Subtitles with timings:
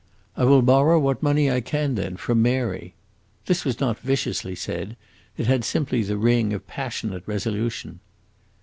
[0.35, 2.95] "I will borrow what money I can, then, from Mary!"
[3.45, 4.97] This was not viciously said;
[5.37, 7.99] it had simply the ring of passionate resolution.